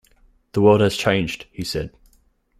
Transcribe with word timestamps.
“The 0.53 0.61
world 0.61 0.81
has 0.81 0.97
changed,” 0.97 1.45
he 1.51 1.63
said. 1.63 1.91